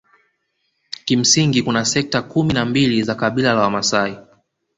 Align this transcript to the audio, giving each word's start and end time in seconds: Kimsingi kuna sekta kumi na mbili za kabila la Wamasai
Kimsingi 1.05 1.63
kuna 1.63 1.85
sekta 1.85 2.21
kumi 2.21 2.53
na 2.53 2.65
mbili 2.65 3.03
za 3.03 3.15
kabila 3.15 3.53
la 3.53 3.61
Wamasai 3.61 4.17